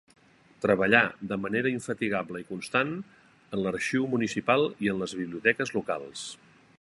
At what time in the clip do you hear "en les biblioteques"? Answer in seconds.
4.95-5.75